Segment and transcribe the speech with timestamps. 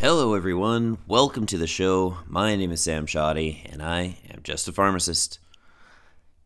[0.00, 0.96] Hello, everyone.
[1.06, 2.16] Welcome to the show.
[2.26, 5.38] My name is Sam Shoddy, and I am just a pharmacist.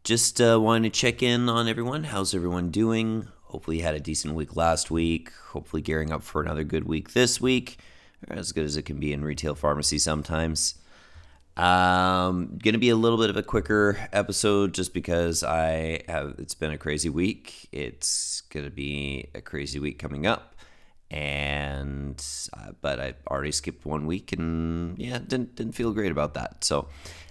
[0.02, 2.02] Just uh, wanting to check in on everyone.
[2.02, 3.28] How's everyone doing?
[3.44, 5.30] Hopefully, you had a decent week last week.
[5.50, 7.78] Hopefully, gearing up for another good week this week.
[8.26, 10.74] As good as it can be in retail pharmacy sometimes.
[11.56, 16.34] Um, gonna be a little bit of a quicker episode just because I have.
[16.38, 17.68] It's been a crazy week.
[17.70, 20.56] It's gonna be a crazy week coming up,
[21.14, 26.34] and uh, but I already skipped one week, and yeah, didn't didn't feel great about
[26.34, 26.64] that.
[26.64, 26.88] So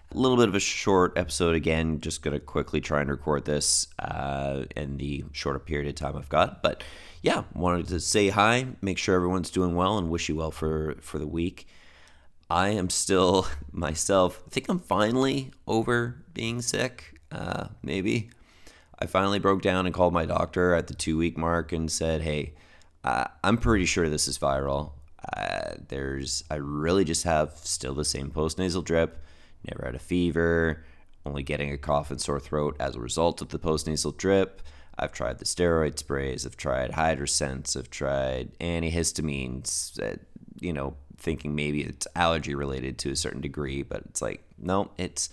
[0.09, 2.00] a little bit of a short episode again.
[2.00, 6.30] Just gonna quickly try and record this uh, in the shorter period of time I've
[6.30, 6.82] got, but
[7.22, 10.95] yeah, wanted to say hi, make sure everyone's doing well, and wish you well for
[11.02, 11.68] for the week.
[12.50, 14.42] I am still myself.
[14.48, 17.20] I think I'm finally over being sick.
[17.34, 18.30] Uh, maybe
[18.98, 22.22] I finally broke down and called my doctor at the two week mark and said,
[22.22, 22.54] "Hey,
[23.04, 24.92] uh, I'm pretty sure this is viral.
[25.36, 29.24] Uh, there's I really just have still the same postnasal drip.
[29.70, 30.84] Never had a fever.
[31.26, 34.62] Only getting a cough and sore throat as a result of the postnasal drip."
[34.98, 36.45] I've tried the steroid sprays.
[36.45, 37.76] I've tried HydraSense.
[37.76, 40.00] I've tried antihistamines.
[40.00, 40.17] Uh,
[40.60, 44.92] you know, thinking maybe it's allergy related to a certain degree, but it's like, no,
[44.98, 45.30] it's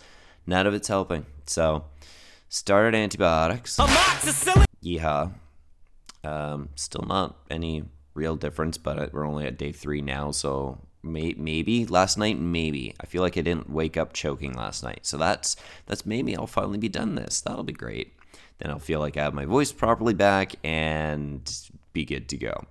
[0.46, 1.26] none of it's helping.
[1.46, 1.84] So,
[2.48, 3.76] started antibiotics.
[3.76, 4.64] Amoxicillin.
[4.82, 5.32] Yeehaw.
[6.22, 11.34] Um, still not any real difference, but we're only at day three now, so may-
[11.36, 15.16] maybe last night, maybe I feel like I didn't wake up choking last night, so
[15.16, 17.40] that's that's maybe I'll finally be done this.
[17.40, 18.12] That'll be great.
[18.58, 21.50] Then I'll feel like I have my voice properly back and
[21.92, 22.66] be good to go.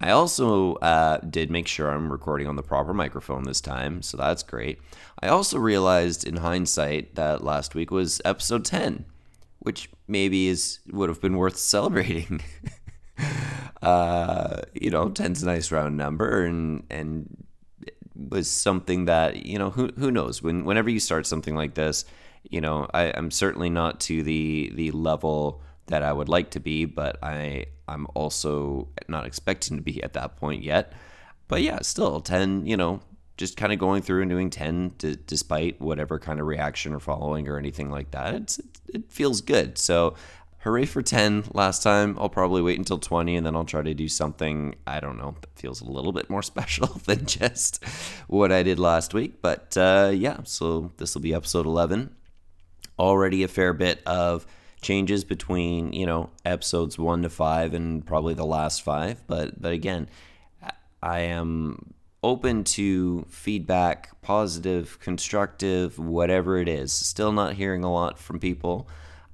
[0.00, 4.16] I also uh, did make sure I'm recording on the proper microphone this time, so
[4.16, 4.80] that's great.
[5.20, 9.04] I also realized in hindsight that last week was episode 10,
[9.64, 12.40] which maybe is would have been worth celebrating.
[13.82, 17.44] uh, you know, 10's a nice round number, and and
[18.16, 22.04] was something that you know who who knows when whenever you start something like this,
[22.44, 26.60] you know, I, I'm certainly not to the the level that I would like to
[26.60, 30.92] be, but I I'm also not expecting to be at that point yet.
[31.48, 33.00] But yeah, still 10, you know,
[33.36, 37.00] just kind of going through and doing 10 to, despite whatever kind of reaction or
[37.00, 38.34] following or anything like that.
[38.34, 39.76] It's it, feels good.
[39.76, 40.14] So
[40.60, 42.16] hooray for 10 last time.
[42.18, 45.34] I'll probably wait until 20 and then I'll try to do something, I don't know,
[45.40, 47.84] that feels a little bit more special than just
[48.28, 49.42] what I did last week.
[49.42, 52.14] But uh, yeah, so this will be episode 11.
[52.98, 54.46] Already a fair bit of
[54.84, 59.72] changes between you know episodes one to five and probably the last five but but
[59.72, 60.06] again
[61.02, 66.90] i am open to feedback positive constructive whatever it is.
[66.90, 68.88] Still not hearing a lot from people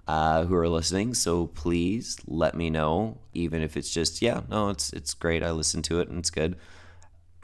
[0.09, 4.71] uh, who are listening so please let me know even if it's just yeah no
[4.71, 6.57] it's it's great i listen to it and it's good.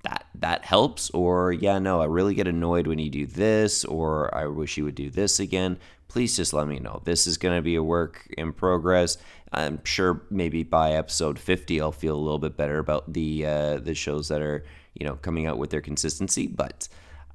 [0.02, 4.34] That that helps or yeah no i really get annoyed when you do this or
[4.36, 5.78] i wish you would do this again.
[6.08, 7.02] Please just let me know.
[7.04, 9.18] This is going to be a work in progress.
[9.52, 13.76] I'm sure maybe by episode 50 i'll feel a little bit better about the uh,
[13.76, 14.64] the shows that are
[14.98, 16.88] you know coming out with their consistency but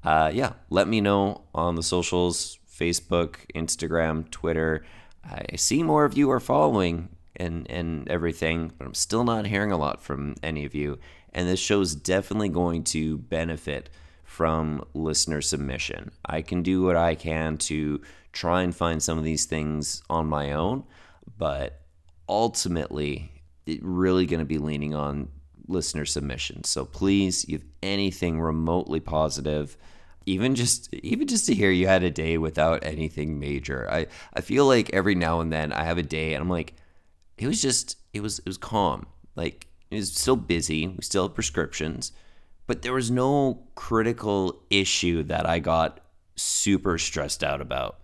[0.04, 4.84] uh, yeah let me know on the socials facebook instagram twitter
[5.24, 9.72] i see more of you are following and and everything but i'm still not hearing
[9.72, 10.98] a lot from any of you
[11.34, 13.90] and this show is definitely going to benefit
[14.32, 16.10] from listener submission.
[16.26, 18.02] I can do what I can to
[18.32, 20.86] try and find some of these things on my own,
[21.38, 21.82] but
[22.30, 25.28] ultimately, it really going to be leaning on
[25.68, 26.64] listener submission.
[26.64, 29.78] So please, if anything remotely positive,
[30.26, 33.90] even just even just to hear you had a day without anything major.
[33.92, 36.76] I I feel like every now and then I have a day and I'm like,
[37.38, 39.08] it was just it was it was calm.
[39.36, 40.88] Like it was still busy.
[40.88, 42.12] We still have prescriptions,
[42.68, 46.00] but there was no critical issue that I got
[46.36, 48.04] super stressed out about.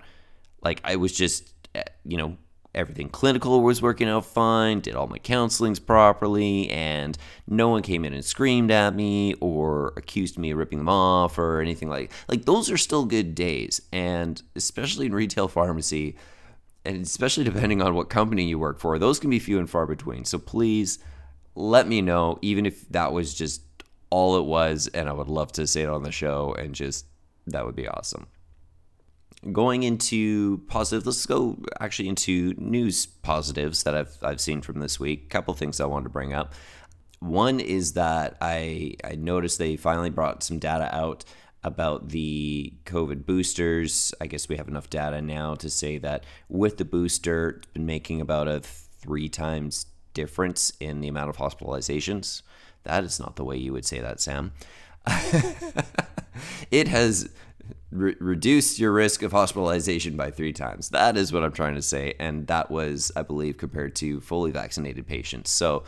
[0.61, 2.37] Like I was just, eh, you know,
[2.77, 7.17] everything clinical was working out fine, did all my counselings properly, and
[7.47, 11.37] no one came in and screamed at me or accused me of ripping them off
[11.37, 13.81] or anything like like those are still good days.
[13.91, 16.15] And especially in retail pharmacy,
[16.85, 19.85] and especially depending on what company you work for, those can be few and far
[19.85, 20.23] between.
[20.23, 20.99] So please
[21.55, 23.61] let me know, even if that was just
[24.09, 27.05] all it was, and I would love to say it on the show, and just
[27.47, 28.27] that would be awesome.
[29.51, 34.99] Going into positive, let's go actually into news positives that I've I've seen from this
[34.99, 35.25] week.
[35.25, 36.53] A couple things I wanted to bring up.
[37.19, 41.23] One is that I I noticed they finally brought some data out
[41.63, 44.13] about the COVID boosters.
[44.19, 47.85] I guess we have enough data now to say that with the booster, it's been
[47.85, 52.41] making about a three times difference in the amount of hospitalizations.
[52.83, 54.53] That is not the way you would say that, Sam.
[56.71, 57.29] it has
[57.91, 60.89] re- reduced your risk of hospitalization by three times.
[60.89, 62.15] That is what I'm trying to say.
[62.19, 65.51] And that was, I believe, compared to fully vaccinated patients.
[65.51, 65.83] So,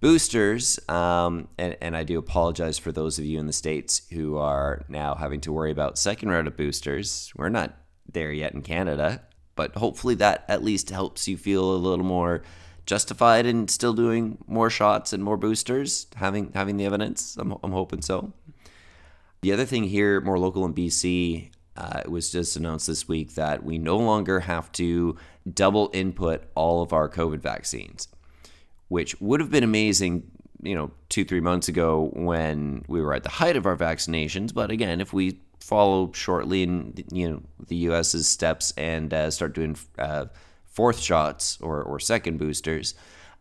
[0.00, 4.36] boosters, um, and, and I do apologize for those of you in the States who
[4.36, 7.32] are now having to worry about second round of boosters.
[7.36, 7.76] We're not
[8.10, 9.22] there yet in Canada,
[9.56, 12.42] but hopefully that at least helps you feel a little more
[12.86, 17.36] justified in still doing more shots and more boosters, having having the evidence.
[17.38, 18.32] I'm, I'm hoping so.
[19.40, 23.34] The other thing here, more local in BC, uh, it was just announced this week
[23.34, 25.16] that we no longer have to
[25.52, 28.08] double input all of our COVID vaccines,
[28.88, 30.28] which would have been amazing,
[30.60, 34.52] you know, two, three months ago when we were at the height of our vaccinations.
[34.52, 39.54] But again, if we follow shortly in, you know, the US's steps and uh, start
[39.54, 40.26] doing uh,
[40.64, 42.94] fourth shots or, or second boosters,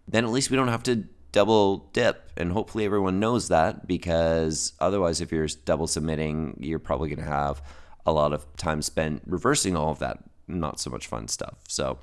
[0.07, 2.31] then at least we don't have to double dip.
[2.37, 7.31] And hopefully everyone knows that because otherwise, if you're double submitting, you're probably going to
[7.31, 7.61] have
[8.05, 11.55] a lot of time spent reversing all of that not so much fun stuff.
[11.67, 11.99] So,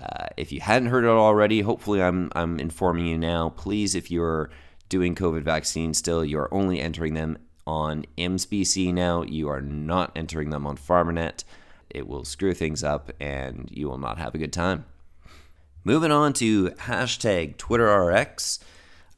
[0.00, 3.50] uh, if you hadn't heard it already, hopefully I'm I'm informing you now.
[3.50, 4.50] Please, if you're
[4.88, 9.22] doing COVID vaccine still, you're only entering them on IMSBC now.
[9.22, 11.44] You are not entering them on PharmaNet.
[11.90, 14.84] It will screw things up, and you will not have a good time.
[15.84, 18.58] Moving on to hashtag TwitterRx.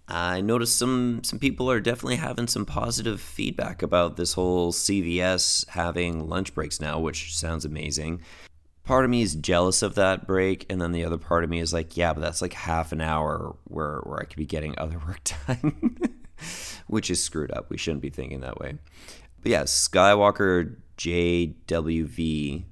[0.07, 5.69] I noticed some some people are definitely having some positive feedback about this whole CVS
[5.69, 8.21] having lunch breaks now, which sounds amazing.
[8.85, 11.61] Part of me is jealous of that break, and then the other part of me
[11.61, 14.75] is like, yeah, but that's like half an hour where where I could be getting
[14.77, 15.99] other work done,
[16.89, 17.71] which is screwed up.
[17.71, 18.79] We shouldn't be thinking that way.
[19.43, 22.65] But yeah, Skywalker JWV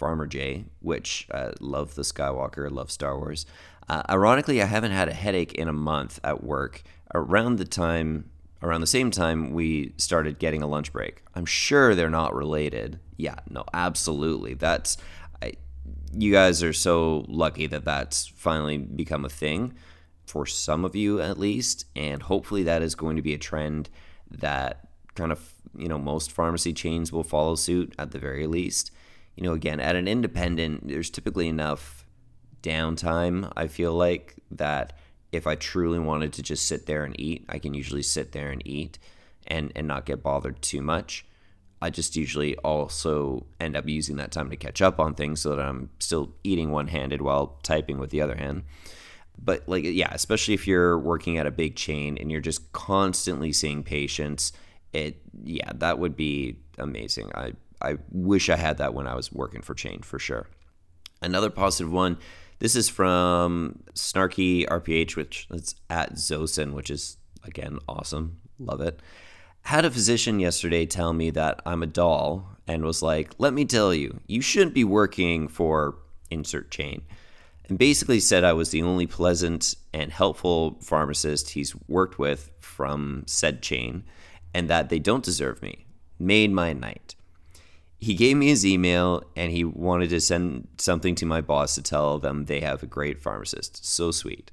[0.00, 3.44] Farmer J, which uh, love the Skywalker, love Star Wars.
[3.86, 6.82] Uh, ironically, I haven't had a headache in a month at work.
[7.14, 8.30] Around the time,
[8.62, 11.22] around the same time, we started getting a lunch break.
[11.34, 12.98] I'm sure they're not related.
[13.18, 14.54] Yeah, no, absolutely.
[14.54, 14.96] That's,
[15.42, 15.52] I,
[16.16, 19.74] you guys are so lucky that that's finally become a thing
[20.24, 23.90] for some of you at least, and hopefully that is going to be a trend
[24.30, 28.92] that kind of you know most pharmacy chains will follow suit at the very least
[29.36, 32.04] you know, again, at an independent, there's typically enough
[32.62, 34.92] downtime, I feel like, that
[35.32, 38.50] if I truly wanted to just sit there and eat, I can usually sit there
[38.50, 38.98] and eat
[39.46, 41.24] and, and not get bothered too much.
[41.80, 45.56] I just usually also end up using that time to catch up on things so
[45.56, 48.64] that I'm still eating one handed while typing with the other hand.
[49.42, 53.52] But, like, yeah, especially if you're working at a big chain and you're just constantly
[53.52, 54.52] seeing patients,
[54.92, 57.30] it, yeah, that would be amazing.
[57.34, 60.48] I, I wish I had that when I was working for Chain for sure.
[61.22, 62.18] Another positive one.
[62.58, 68.40] This is from Snarky RPH, which is at Zosin, which is again awesome.
[68.58, 69.00] Love it.
[69.62, 73.64] Had a physician yesterday tell me that I'm a doll and was like, let me
[73.64, 75.96] tell you, you shouldn't be working for
[76.30, 77.02] insert chain.
[77.68, 83.24] And basically said I was the only pleasant and helpful pharmacist he's worked with from
[83.26, 84.04] said chain
[84.52, 85.86] and that they don't deserve me.
[86.18, 87.14] Made my night
[88.00, 91.82] he gave me his email and he wanted to send something to my boss to
[91.82, 93.84] tell them they have a great pharmacist.
[93.84, 94.50] So sweet.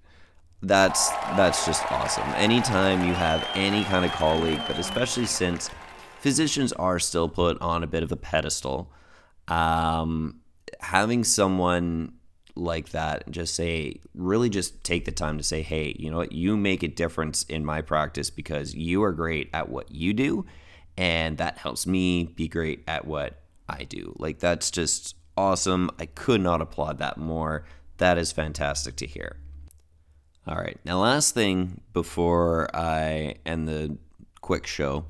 [0.62, 2.28] That's that's just awesome.
[2.36, 5.70] Anytime you have any kind of colleague, but especially since
[6.20, 8.92] physicians are still put on a bit of a pedestal,
[9.48, 10.42] um,
[10.82, 12.14] having someone
[12.56, 16.32] like that just say really just take the time to say hey you know what
[16.32, 20.44] you make a difference in my practice because you are great at what you do
[20.98, 24.16] and that helps me be great at what I do.
[24.18, 25.92] Like that's just awesome.
[26.00, 27.66] I could not applaud that more.
[27.98, 29.38] That is fantastic to hear.
[30.48, 33.98] All right, now last thing before I end the
[34.40, 35.06] quick show,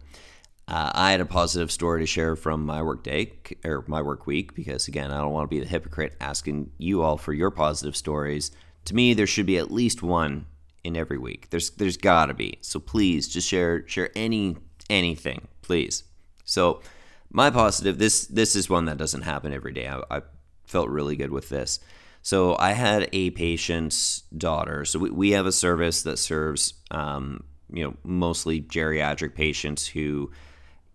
[0.68, 3.34] uh, I had a positive story to share from my work day
[3.64, 7.04] or my work week because again, I don't want to be the hypocrite asking you
[7.04, 8.52] all for your positive stories.
[8.86, 10.48] To me, there should be at least one
[10.84, 11.50] in every week.
[11.52, 12.58] There's there's got to be.
[12.62, 14.58] So please just share share any
[14.90, 16.04] anything, please.
[16.46, 16.82] So
[17.30, 19.88] my positive this this is one that doesn't happen every day.
[19.88, 20.22] I, I
[20.66, 21.80] felt really good with this.
[22.22, 24.84] So I had a patient's daughter.
[24.84, 30.32] So we, we have a service that serves um, you know mostly geriatric patients who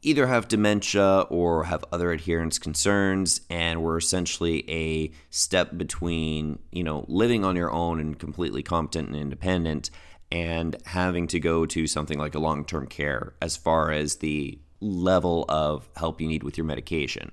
[0.03, 6.83] either have dementia or have other adherence concerns and we're essentially a step between you
[6.83, 9.91] know living on your own and completely competent and independent
[10.31, 15.45] and having to go to something like a long-term care as far as the level
[15.49, 17.33] of help you need with your medication.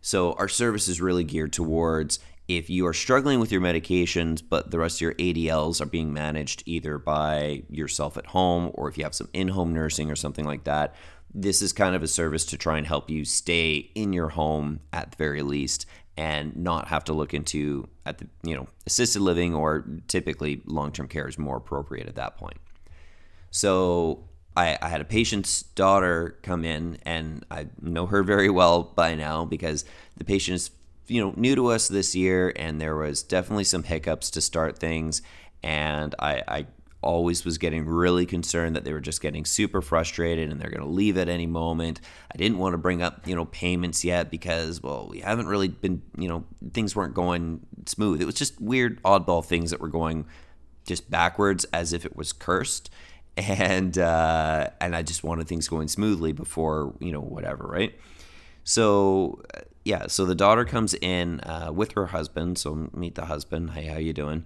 [0.00, 4.70] So our service is really geared towards if you are struggling with your medications, but
[4.70, 8.98] the rest of your ADLs are being managed either by yourself at home or if
[8.98, 10.94] you have some in home nursing or something like that,
[11.32, 14.80] this is kind of a service to try and help you stay in your home
[14.92, 19.20] at the very least and not have to look into at the you know assisted
[19.20, 22.58] living or typically long-term care is more appropriate at that point
[23.50, 24.24] so
[24.56, 29.14] I, I had a patient's daughter come in and i know her very well by
[29.14, 29.84] now because
[30.16, 30.70] the patient is
[31.06, 34.78] you know new to us this year and there was definitely some hiccups to start
[34.78, 35.22] things
[35.62, 36.66] and i, I
[37.02, 40.82] always was getting really concerned that they were just getting super frustrated and they're going
[40.82, 42.00] to leave at any moment.
[42.32, 45.68] I didn't want to bring up, you know, payments yet because, well, we haven't really
[45.68, 48.20] been, you know, things weren't going smooth.
[48.20, 50.26] It was just weird, oddball things that were going
[50.86, 52.90] just backwards as if it was cursed.
[53.36, 57.98] And, uh, and I just wanted things going smoothly before, you know, whatever, right?
[58.64, 59.42] So,
[59.82, 62.58] yeah, so the daughter comes in uh, with her husband.
[62.58, 63.70] So meet the husband.
[63.70, 64.44] Hey, how you doing?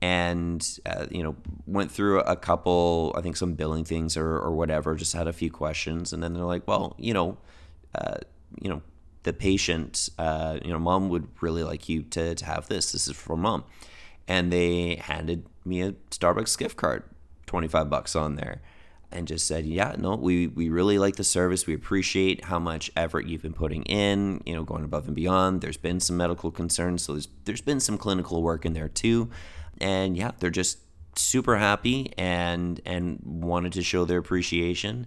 [0.00, 1.34] and uh, you know
[1.66, 5.32] went through a couple i think some billing things or, or whatever just had a
[5.32, 7.36] few questions and then they're like well you know
[7.94, 8.16] uh,
[8.60, 8.80] you know
[9.24, 13.08] the patient uh, you know mom would really like you to, to have this this
[13.08, 13.64] is for mom
[14.28, 17.02] and they handed me a starbucks gift card
[17.48, 18.62] 25 bucks on there
[19.10, 22.90] and just said yeah no we, we really like the service we appreciate how much
[22.94, 26.50] effort you've been putting in you know going above and beyond there's been some medical
[26.50, 29.30] concerns so there's, there's been some clinical work in there too
[29.80, 30.78] and yeah, they're just
[31.16, 35.06] super happy and and wanted to show their appreciation.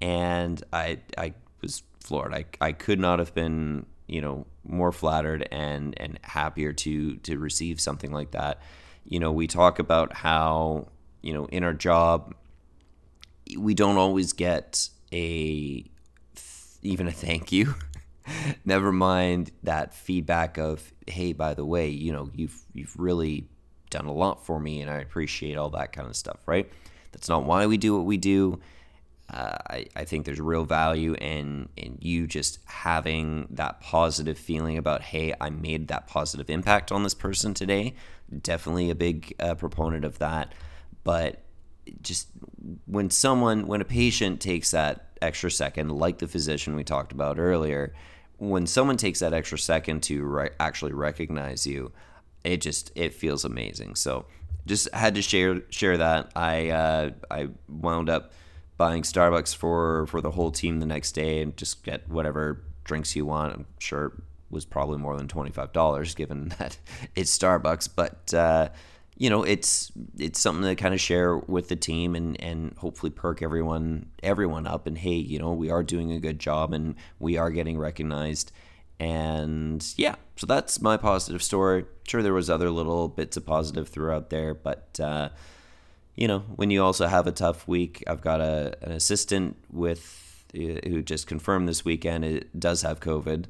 [0.00, 2.34] And I I was floored.
[2.34, 7.38] I I could not have been you know more flattered and and happier to to
[7.38, 8.60] receive something like that.
[9.04, 10.88] You know, we talk about how
[11.22, 12.34] you know in our job
[13.56, 15.84] we don't always get a
[16.82, 17.74] even a thank you
[18.64, 23.48] never mind that feedback of hey by the way you know you've you've really
[23.90, 26.70] done a lot for me and I appreciate all that kind of stuff, right?
[27.12, 28.60] That's not why we do what we do.
[29.32, 34.78] Uh, I, I think there's real value in in you just having that positive feeling
[34.78, 37.94] about hey I made that positive impact on this person today.
[38.42, 40.54] Definitely a big uh, proponent of that,
[41.08, 41.40] but
[42.02, 42.28] just
[42.84, 47.38] when someone when a patient takes that extra second, like the physician we talked about
[47.38, 47.94] earlier,
[48.36, 51.92] when someone takes that extra second to re- actually recognize you,
[52.44, 53.94] it just it feels amazing.
[53.94, 54.26] So
[54.66, 56.30] just had to share share that.
[56.36, 58.34] I uh, I wound up
[58.76, 63.16] buying Starbucks for for the whole team the next day and just get whatever drinks
[63.16, 63.54] you want.
[63.54, 64.12] I'm sure it
[64.50, 66.76] was probably more than twenty five dollars given that
[67.16, 68.34] it's Starbucks, but.
[68.34, 68.68] Uh,
[69.18, 73.10] you know, it's it's something to kind of share with the team and, and hopefully
[73.10, 74.86] perk everyone everyone up.
[74.86, 78.52] And hey, you know, we are doing a good job and we are getting recognized
[79.00, 81.84] and yeah, so that's my positive story.
[82.06, 85.28] Sure, there was other little bits of positive throughout there, but uh,
[86.16, 90.44] you know, when you also have a tough week, I've got a an assistant with
[90.54, 93.46] uh, who just confirmed this weekend it does have COVID.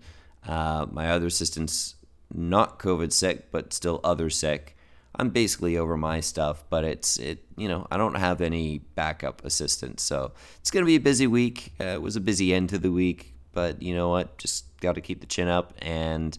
[0.47, 1.95] Uh, my other assistant's
[2.35, 4.77] not COVID sick, but still other sick.
[5.19, 9.45] I'm basically over my stuff, but it's it you know I don't have any backup
[9.45, 11.73] assistants, so it's gonna be a busy week.
[11.81, 14.39] Uh, it was a busy end to the week, but you know what?
[14.39, 15.75] Just got to keep the chin up.
[15.81, 16.37] And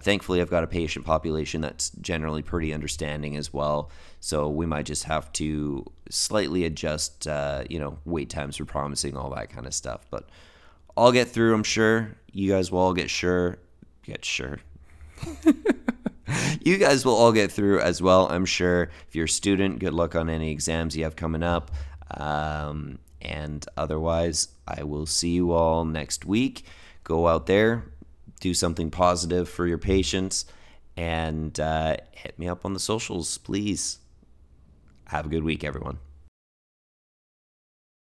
[0.00, 3.90] thankfully, I've got a patient population that's generally pretty understanding as well.
[4.20, 9.16] So we might just have to slightly adjust, uh, you know, wait times for promising,
[9.16, 10.06] all that kind of stuff.
[10.10, 10.28] But
[10.96, 12.16] I'll get through, I'm sure.
[12.32, 13.58] You guys will all get sure.
[14.02, 14.58] Get sure.
[16.64, 18.90] you guys will all get through as well, I'm sure.
[19.08, 21.70] If you're a student, good luck on any exams you have coming up.
[22.10, 26.64] Um, and otherwise, I will see you all next week.
[27.04, 27.84] Go out there,
[28.40, 30.44] do something positive for your patients,
[30.96, 33.98] and uh, hit me up on the socials, please.
[35.06, 35.98] Have a good week, everyone.